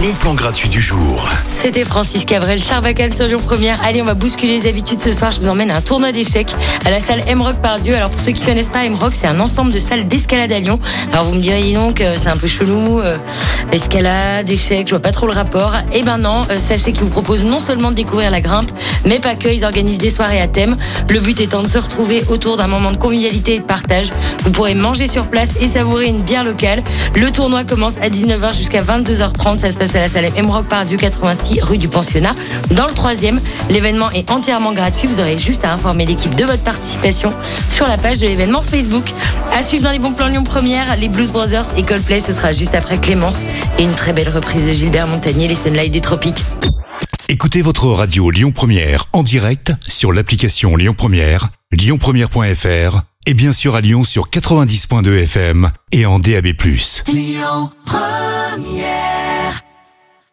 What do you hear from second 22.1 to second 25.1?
autour d'un moment de convivialité et de partage. Vous pourrez manger